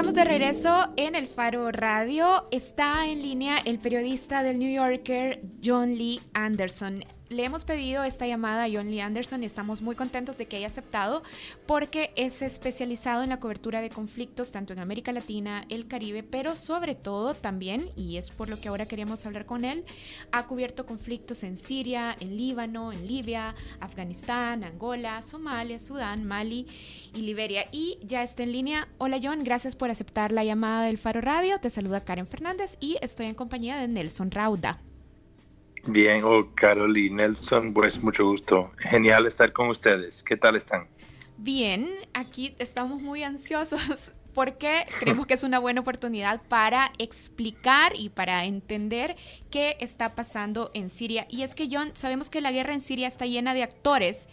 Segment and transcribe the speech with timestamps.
[0.00, 2.46] Estamos de regreso en el Faro Radio.
[2.50, 8.26] Está en línea el periodista del New Yorker John Lee Anderson le hemos pedido esta
[8.26, 11.22] llamada a John Lee Anderson y estamos muy contentos de que haya aceptado
[11.64, 16.56] porque es especializado en la cobertura de conflictos tanto en América Latina, el Caribe, pero
[16.56, 19.84] sobre todo también, y es por lo que ahora queríamos hablar con él,
[20.32, 26.66] ha cubierto conflictos en Siria, en Líbano, en Libia, Afganistán, Angola, Somalia, Sudán, Mali
[27.14, 27.66] y Liberia.
[27.70, 28.88] Y ya está en línea.
[28.98, 31.60] Hola John, gracias por aceptar la llamada del Faro Radio.
[31.60, 34.80] Te saluda Karen Fernández y estoy en compañía de Nelson Rauda.
[35.86, 38.70] Bien, oh, Carol y Nelson, pues mucho gusto.
[38.78, 40.22] Genial estar con ustedes.
[40.22, 40.88] ¿Qué tal están?
[41.36, 48.10] Bien, aquí estamos muy ansiosos porque creemos que es una buena oportunidad para explicar y
[48.10, 49.16] para entender
[49.50, 51.26] qué está pasando en Siria.
[51.28, 54.26] Y es que, John, sabemos que la guerra en Siria está llena de actores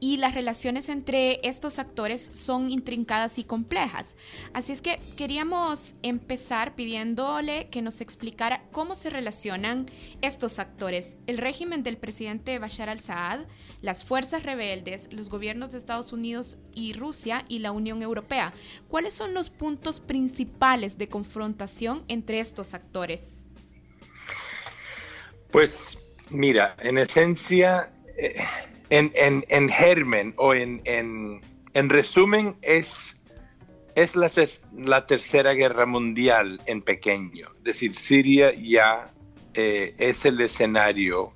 [0.00, 4.16] y las relaciones entre estos actores son intrincadas y complejas.
[4.52, 9.86] Así es que queríamos empezar pidiéndole que nos explicara cómo se relacionan
[10.20, 13.46] estos actores, el régimen del presidente Bashar al-Assad,
[13.80, 18.52] las fuerzas rebeldes, los gobiernos de Estados Unidos y Rusia y la Unión Europea.
[18.88, 23.46] ¿Cuáles son los puntos principales de confrontación entre estos actores?
[25.50, 25.98] Pues
[26.30, 28.44] mira, en esencia, eh,
[28.90, 31.40] en, germen o en,
[31.74, 33.16] resumen es,
[33.94, 34.30] es la,
[34.76, 37.48] la, tercera guerra mundial en pequeño.
[37.58, 39.12] Es decir, Siria ya
[39.54, 41.32] eh, es el escenario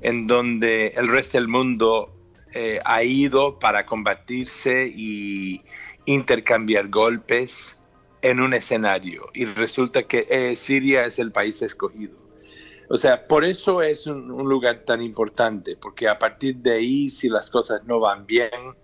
[0.00, 2.14] en donde el resto del mundo
[2.54, 5.62] eh, ha ido para combatirse y
[6.08, 7.78] intercambiar golpes
[8.22, 9.28] en un escenario.
[9.34, 12.16] Y resulta que eh, Siria es el país escogido.
[12.88, 17.28] O sea, por eso es un, lugar tan importante, porque a partir de ahí, si
[17.28, 18.74] las cosas no van bien,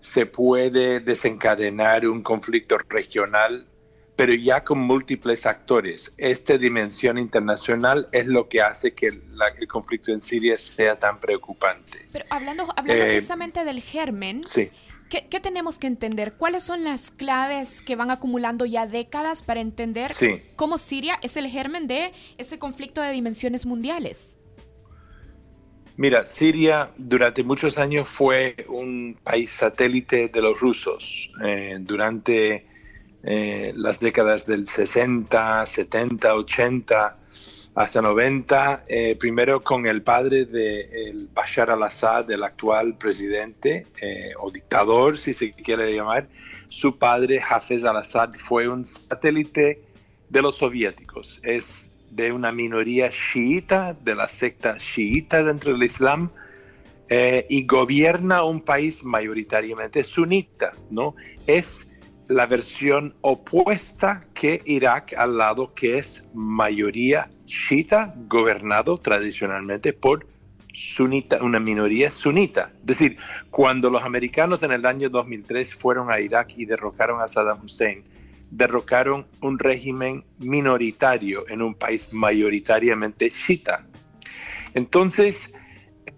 [0.00, 3.66] se puede desencadenar un conflicto regional,
[4.14, 6.12] pero ya con múltiples actores.
[6.18, 12.06] Esta dimensión internacional es lo que hace que el conflicto en Siria sea tan preocupante.
[12.12, 14.70] Pero hablando, hablando eh, precisamente del germen, sí.
[15.08, 16.34] ¿Qué, tenemos que entender?
[16.34, 20.12] ¿Cuáles son las claves que van acumulando ya décadas para entender
[20.54, 24.36] cómo Siria es el germen de ese conflicto de dimensiones mundiales?
[25.96, 31.32] Mira, Siria durante muchos años fue un país satélite de los rusos.
[31.42, 32.66] Eh, durante
[33.24, 37.17] eh, las décadas del 60, 70, 80,
[37.78, 44.50] hasta 90, eh, primero con el padre de Bashar al-Assad, el actual presidente eh, o
[44.50, 46.26] dictador, si se quiere llamar.
[46.68, 49.80] Su padre, Hafez al-Assad, fue un satélite
[50.28, 51.38] de los soviéticos.
[51.44, 56.30] Es de una minoría chiita, de la secta chiita dentro del Islam,
[57.08, 61.14] eh, y gobierna un país mayoritariamente sunita, ¿no?
[61.46, 61.87] Es
[62.28, 70.26] la versión opuesta que Irak al lado que es mayoría chiita gobernado tradicionalmente por
[70.72, 72.70] sunita, una minoría sunita.
[72.80, 73.16] Es decir,
[73.50, 78.04] cuando los americanos en el año 2003 fueron a Irak y derrocaron a Saddam Hussein,
[78.50, 83.86] derrocaron un régimen minoritario en un país mayoritariamente chiita.
[84.74, 85.52] Entonces,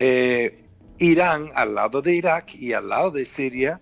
[0.01, 0.65] eh,
[0.99, 3.81] Irán al lado de Irak y al lado de Siria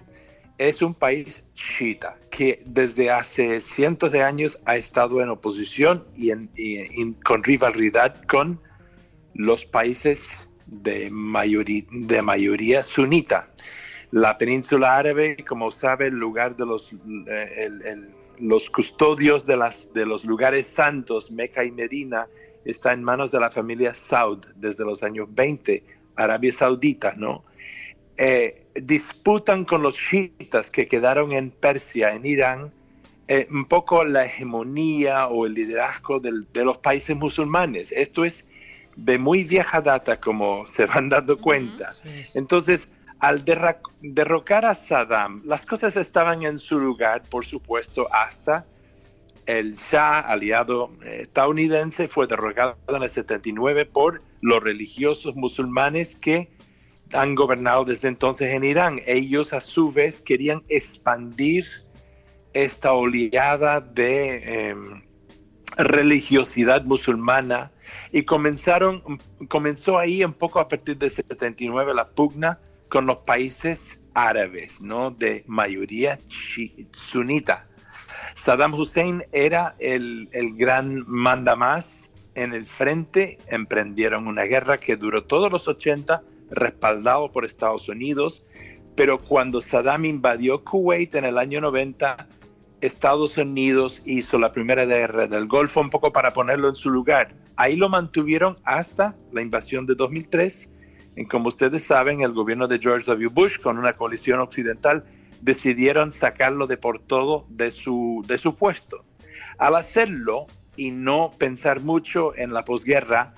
[0.58, 6.32] es un país chiita que desde hace cientos de años ha estado en oposición y,
[7.24, 8.60] con rivalidad con
[9.34, 10.36] los países
[10.66, 11.10] de,
[11.90, 13.46] de mayoría sunita.
[14.10, 17.70] La península árabe, como sabe, el lugar de los, eh,
[18.72, 19.56] custodios de,
[19.94, 22.26] de los lugares santos, Meca y Medina,
[22.64, 25.84] está en manos de la familia Saud desde los años 20,
[26.16, 27.44] Arabia Saudita, ¿no?
[28.18, 32.72] Eh, disputan con los chiitas que quedaron en Persia, en Irán,
[33.28, 37.92] eh, un poco la hegemonía o el liderazgo de los países musulmanes.
[37.92, 38.48] Esto es
[38.96, 41.90] de muy vieja data, como se van dando cuenta.
[42.34, 48.66] Entonces, al derrocar a Saddam, las cosas estaban en su lugar, por supuesto, hasta
[49.46, 56.48] el Shah, aliado eh, estadounidense, fue derrocado en el 79 por los religiosos musulmanes que
[57.12, 59.00] han gobernado desde entonces en Irán.
[59.06, 61.66] Ellos a su vez querían expandir
[62.52, 65.02] esta oleada de em,
[65.76, 67.70] religiosidad musulmana
[68.12, 69.02] y comenzaron,
[69.48, 72.58] comenzó ahí un poco a partir del 79 la pugna
[72.88, 75.10] con los países árabes, ¿no?
[75.10, 76.18] De mayoría
[76.92, 77.66] sunita.
[78.34, 85.24] Saddam Hussein era el, el gran mandamás en el frente, emprendieron una guerra que duró
[85.24, 88.44] todos los 80 respaldado por Estados Unidos,
[88.96, 92.26] pero cuando Saddam invadió Kuwait en el año 90,
[92.80, 97.34] Estados Unidos hizo la primera guerra del Golfo un poco para ponerlo en su lugar.
[97.56, 100.72] Ahí lo mantuvieron hasta la invasión de 2003.
[101.16, 103.28] Y como ustedes saben, el gobierno de George W.
[103.28, 105.04] Bush con una coalición occidental
[105.40, 109.04] decidieron sacarlo de por todo de su, de su puesto.
[109.58, 110.46] Al hacerlo
[110.76, 113.34] y no pensar mucho en la posguerra,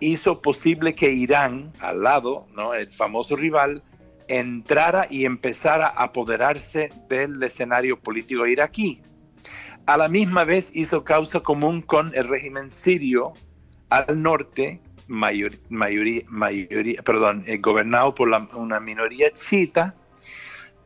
[0.00, 2.74] hizo posible que Irán, al lado, ¿no?
[2.74, 3.82] el famoso rival,
[4.28, 9.02] entrara y empezara a apoderarse del escenario político iraquí.
[9.86, 13.32] A la misma vez hizo causa común con el régimen sirio
[13.88, 14.82] al norte,
[17.04, 19.94] perdón, eh, gobernado por una minoría chiita,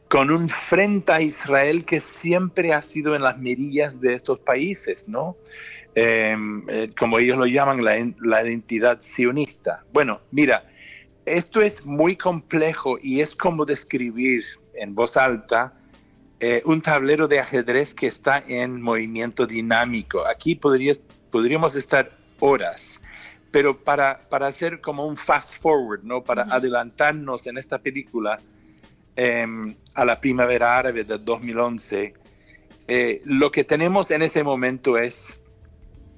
[0.09, 5.09] con un frente a Israel que siempre ha sido en las mirillas de estos países,
[5.09, 5.37] ¿no?
[5.95, 9.85] Em, eh, como ellos lo llaman, la, la identidad sionista.
[9.93, 10.65] Bueno, mira,
[11.27, 14.45] esto es muy complejo y es como describir
[14.75, 15.75] en voz alta
[16.45, 20.27] eh, un tablero de ajedrez que está en movimiento dinámico.
[20.27, 23.01] Aquí podríamos estar horas,
[23.53, 26.25] pero para, para hacer como un fast forward, ¿no?
[26.25, 28.41] para adelantarnos en esta película
[29.15, 32.15] em, a la primavera árabe del 2011,
[32.89, 35.41] eh, lo que tenemos en ese momento es,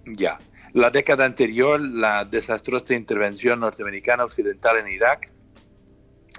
[0.06, 0.38] ya,
[0.72, 5.32] la década anterior, la desastrosa intervención norteamericana occidental en Irak,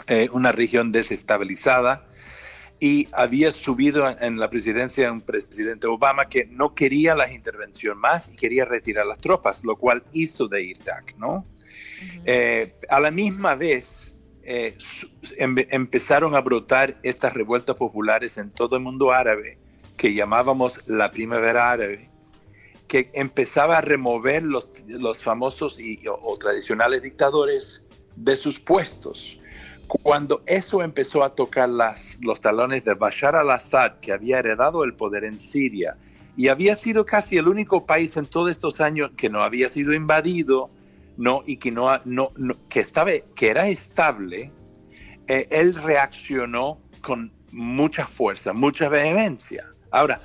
[0.08, 2.08] eh, una región desestabilizada,
[2.80, 8.30] y había subido en la presidencia un presidente Obama que no quería la intervención más
[8.32, 11.46] y quería retirar las tropas, lo cual hizo de Irak, ¿no?
[12.26, 14.78] Eh, a la misma vez, eh,
[15.38, 19.58] em, empezaron a brotar estas revueltas populares en todo el mundo árabe,
[19.98, 22.10] que llamábamos la primavera árabe,
[22.88, 27.86] que empezaba a remover los, los famosos y, o, tradicionales dictadores
[28.16, 29.40] de sus puestos.
[29.88, 34.96] Cuando eso empezó a tocar las, los talones de Bashar al-Assad, que había heredado el
[34.96, 35.98] poder en Siria,
[36.38, 39.94] y había sido casi el único país en todos estos años que no había sido
[39.94, 40.70] invadido,
[41.18, 42.32] no y que no, no,
[42.68, 44.52] que estaba que era estable,
[45.28, 49.66] eh, él reaccionó con mucha fuerza, mucha vehemencia.
[49.92, 50.20] Ahora,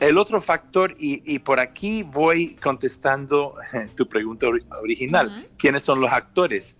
[0.00, 3.56] el otro factor, y, por aquí voy contestando
[3.96, 4.48] tu pregunta
[4.82, 6.76] original, ¿quiénes son los actores?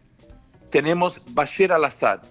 [0.70, 2.22] Tenemos Bashir al-Assad,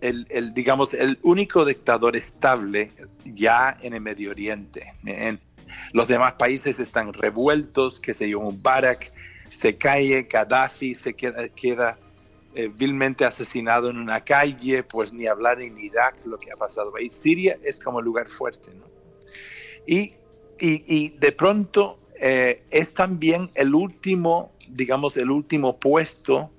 [0.00, 2.92] el, digamos, el único dictador estable
[3.24, 4.92] ya en el Medio Oriente.
[5.04, 5.40] En,
[5.92, 9.12] los demás países están revueltos, que se yo, Mubarak
[9.48, 11.98] se cae, Gaddafi se queda, queda
[12.54, 16.92] eh, vilmente asesinado en una calle, pues ni hablar en Irak lo que ha pasado
[16.96, 17.10] ahí.
[17.10, 18.84] Siria es como lugar fuerte, ¿no?
[19.86, 20.14] Y,
[20.58, 26.50] de pronto eh, es también el último, digamos, el último puesto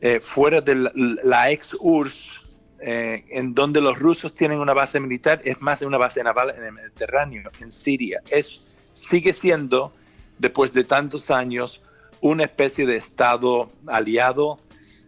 [0.00, 0.90] eh, fuera de
[1.24, 2.40] la, ex URSS,
[2.80, 6.64] eh, en donde los rusos tienen una base militar, es más una base naval en
[6.64, 8.22] el Mediterráneo, en Siria.
[8.30, 9.92] Es, sigue siendo,
[10.38, 11.82] después de tantos años,
[12.20, 14.58] una especie de Estado aliado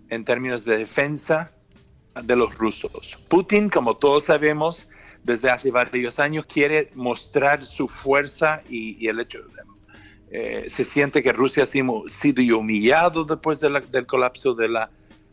[0.08, 1.52] en términos de defensa
[2.20, 3.18] de los rusos.
[3.28, 4.88] Putin, como todos sabemos,
[5.24, 9.40] desde hace varios años quiere mostrar su fuerza y, el hecho,
[10.30, 14.90] eh, se siente que Rusia ha sido, humillado después del colapso de la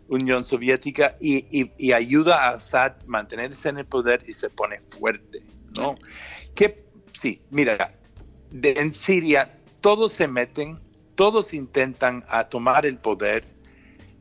[0.07, 5.43] Unión Soviética y, ayuda a Assad a mantenerse en el poder y se pone fuerte,
[5.77, 5.95] ¿no?
[6.55, 7.93] Que, sí, mira,
[8.51, 10.79] en Siria todos se meten,
[11.15, 13.45] todos intentan a tomar el poder,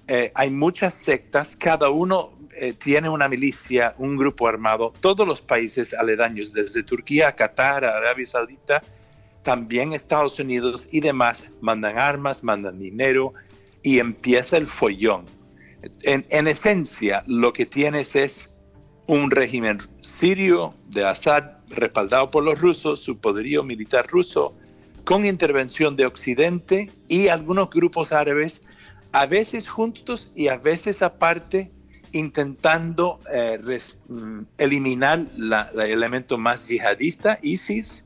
[0.09, 5.41] eh, hay muchas sectas, cada uno eh, tiene una milicia, un grupo armado, todos los
[5.41, 8.83] países aledaños, desde Turquía, Qatar, Arabia Saudita,
[9.43, 13.33] también Estados Unidos y demás, mandan armas, mandan dinero
[13.83, 15.27] y empieza el follón.
[16.03, 18.51] En, esencia, lo que tienes es
[19.07, 24.57] un régimen sirio de Assad respaldado por los rusos, su poderío militar ruso,
[25.05, 28.65] con intervención de Occidente y algunos grupos árabes,
[29.13, 31.71] a veces juntos y a veces aparte,
[32.13, 33.59] intentando eh,
[34.09, 38.05] mm, eliminar el elemento más yihadista, ISIS,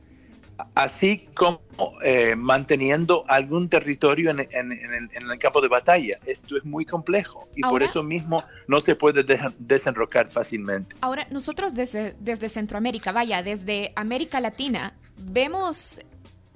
[0.75, 1.61] así como
[2.03, 6.19] eh, manteniendo algún territorio en, el, campo de batalla.
[6.27, 9.25] Esto es muy complejo y por eso mismo no se puede
[9.59, 10.97] desenrocar fácilmente.
[11.01, 16.01] Ahora, nosotros desde, desde Centroamérica, vaya, desde América Latina, vemos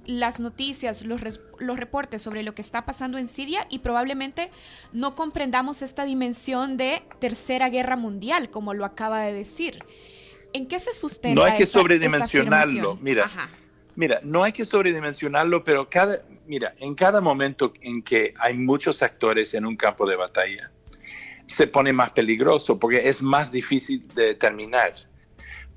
[0.05, 1.21] las noticias, los,
[1.59, 4.51] los, reportes sobre lo que está pasando en Siria y probablemente
[4.93, 9.79] no comprendamos esta dimensión de tercera guerra mundial, como lo acaba de decir.
[10.53, 11.39] ¿En qué se sustenta?
[11.39, 13.29] No hay que sobredimensionarlo, mira.
[13.95, 19.01] Mira, no hay que sobredimensionarlo, pero cada, mira, en cada momento en que hay muchos
[19.01, 20.71] actores en un campo de batalla,
[21.47, 24.95] se pone más peligroso porque es más difícil de determinar.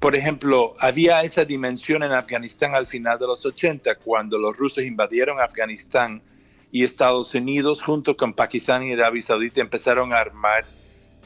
[0.00, 4.84] Por ejemplo, había esa dimensión en Afganistán al final de los 80, cuando los rusos
[4.84, 6.22] invadieron Afganistán
[6.70, 10.64] y Estados Unidos, junto con Pakistán y Arabia Saudita, empezaron a armar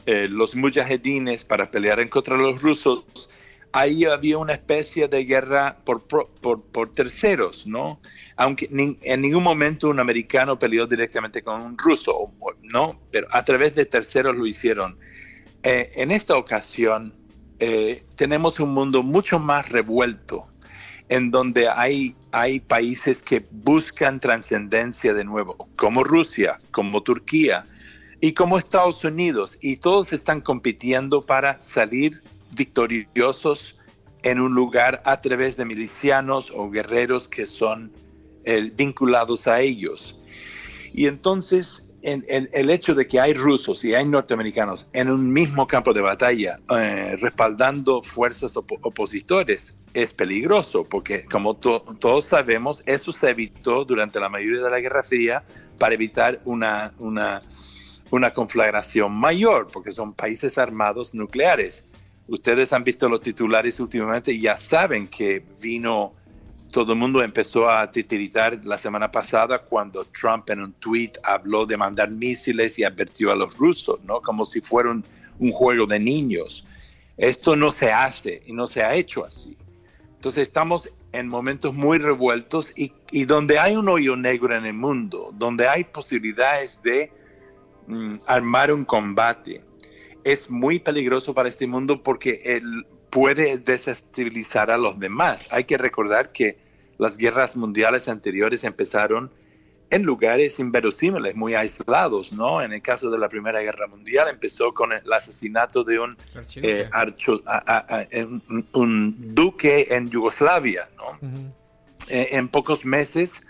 [0.05, 3.29] eh, los mujahedines para pelear en contra de los rusos.
[3.71, 7.99] Ahí había una especie de guerra por, terceros, ¿no?
[8.35, 12.31] Aunque en ningún momento un americano peleó directamente con un ruso,
[12.63, 12.99] ¿no?
[13.11, 14.97] Pero a través de terceros lo hicieron.
[15.61, 17.13] Eh, en esta ocasión,
[17.65, 20.45] eh, tenemos un mundo mucho más revuelto,
[21.07, 27.65] en donde hay, hay países que buscan trascendencia de nuevo, como Rusia, como Turquía
[28.19, 33.79] y como Estados Unidos, y todos están compitiendo para salir victoriosos
[34.23, 37.93] en un lugar a través de milicianos o guerreros que son
[38.43, 40.19] eh, vinculados a ellos.
[40.93, 45.93] Y entonces el hecho de que hay rusos y hay norteamericanos en un mismo campo
[45.93, 53.85] de batalla eh, respaldando fuerzas opositores es peligroso porque como todos sabemos eso se evitó
[53.85, 55.43] durante la mayoría de la Guerra Fría
[55.79, 57.41] para evitar una, una,
[58.11, 61.85] una conflagración mayor porque son países armados nucleares.
[62.27, 66.13] Ustedes han visto los titulares últimamente y ya saben que vino
[66.73, 71.67] todo el mundo empezó a titiritar la semana pasada cuando Trump en un tweet habló
[71.67, 74.21] de mandar misiles y advirtió a los rusos, ¿no?
[74.21, 75.05] Como si fuera un,
[75.51, 76.65] juego de niños.
[77.15, 79.55] Esto no se hace y no se ha hecho así.
[80.15, 82.91] Entonces estamos en momentos muy revueltos y,
[83.25, 87.11] donde hay un hoyo negro en el mundo, donde hay posibilidades de
[87.85, 89.63] mm, armar un combate,
[90.23, 95.49] es muy peligroso para este mundo porque él puede desestabilizar a los demás.
[95.51, 96.62] Hay que recordar que
[97.03, 99.29] las guerras mundiales anteriores empezaron
[99.89, 102.61] en lugares inverosímiles, muy aislados, ¿no?
[102.63, 106.17] En el caso de la Primera Guerra Mundial empezó con el asesinato de un,
[106.55, 106.89] eh,
[108.73, 111.29] un, duque en Yugoslavia, ¿no?
[112.07, 113.43] Eh, en pocos meses,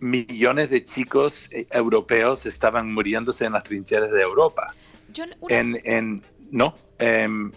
[0.00, 4.74] millones de chicos eh, europeos estaban muriéndose en las trincheras de Europa.
[5.48, 7.52] en, no, em,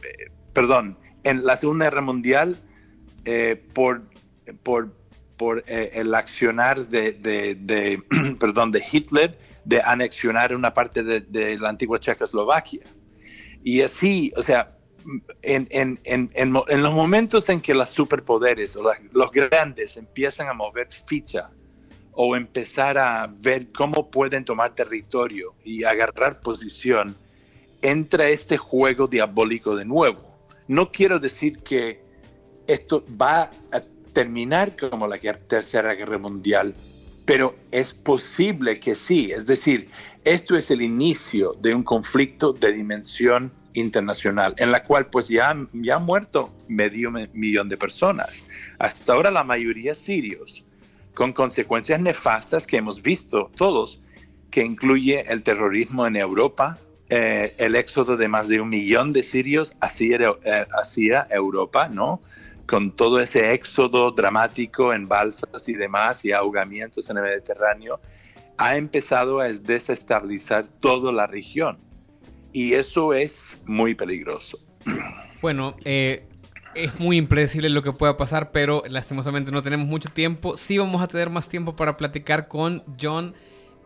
[0.54, 2.58] perdón, en la Segunda Guerra Mundial,
[3.74, 4.02] por,
[4.64, 5.01] por
[5.42, 8.00] por eh, el accionar de,
[8.40, 12.84] perdón, de Hitler de anexionar una parte de, la antigua Checoslovaquia.
[13.64, 14.78] Y así, o sea,
[15.42, 18.84] en, en, en, en, los momentos en que los superpoderes o
[19.14, 21.50] los grandes empiezan a mover ficha
[22.12, 27.16] o empezar a ver cómo pueden tomar territorio y agarrar posición,
[27.82, 30.22] entra este juego diabólico de nuevo.
[30.68, 32.04] No quiero decir que
[32.68, 33.82] esto va a
[34.14, 36.76] terminar como la Tercera Guerra Mundial,
[37.26, 39.32] pero es posible que sí.
[39.32, 39.90] Es decir,
[40.24, 45.56] esto es el inicio de un conflicto de dimensión internacional, en la cual pues ya,
[45.74, 48.44] ya han muerto medio millón de personas.
[48.80, 50.64] Hasta ahora la mayoría sirios,
[51.14, 54.02] con consecuencias nefastas que hemos visto todos,
[54.50, 56.78] que incluye el terrorismo en Europa,
[57.10, 62.22] eh, el éxodo de más de un millón de sirios hacia, eh, hacia Europa, ¿no?
[62.72, 68.00] Con todo ese éxodo dramático en balsas y demás y ahogamientos en el Mediterráneo,
[68.58, 71.80] ha empezado a desestabilizar toda la región.
[72.54, 74.58] Y eso es muy peligroso.
[75.42, 76.26] Bueno, eh,
[76.74, 80.56] es muy impredecible lo que pueda pasar, pero lastimosamente no tenemos mucho tiempo.
[80.56, 83.34] Sí vamos a tener más tiempo para platicar con John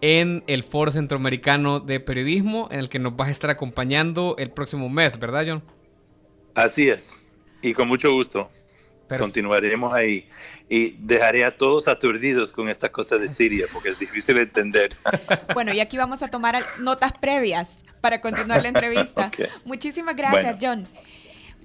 [0.02, 4.52] en el Foro Centroamericano de Periodismo, en el que nos vas a estar acompañando el
[4.52, 5.64] próximo mes, ¿verdad, John?
[6.54, 7.26] Así es,
[7.64, 8.48] y con mucho gusto.
[9.08, 10.28] Continuaremos ahí.
[10.68, 14.96] Y dejaré a todos aturdidos con esta cosa de Siria, porque es difícil entender.
[15.54, 19.32] Bueno, y aquí vamos a tomar notas previas para continuar la entrevista.
[19.66, 20.86] Muchísimas gracias, John.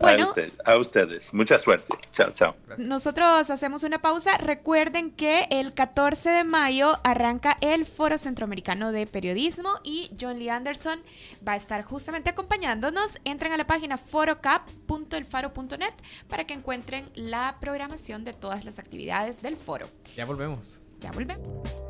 [0.01, 0.33] Bueno,
[0.65, 1.35] a, ustedes.
[1.35, 1.95] Mucha suerte.
[2.13, 2.57] Chao, chao.
[2.79, 4.39] Nosotros hacemos una pausa.
[4.39, 10.49] Recuerden que el 14 de mayo arranca el Foro Centroamericano de Periodismo y John Lee
[10.49, 11.01] Anderson
[11.47, 13.19] va a estar justamente acompañándonos.
[13.25, 15.95] Entren a la página forocap.elfaro.net
[16.29, 19.87] para que encuentren la programación de todas las actividades del foro.
[20.17, 20.81] Ya volvemos.
[20.99, 21.90] Ya volvemos.